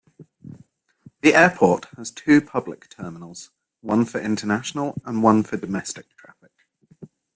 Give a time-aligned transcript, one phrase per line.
[1.21, 6.53] The airport has two public terminals-one for international and one for domestic traffic.